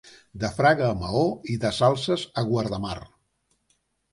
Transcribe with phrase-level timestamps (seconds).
[0.43, 1.25] De Fraga a Maó
[1.55, 2.99] i de Salses a Guardamar.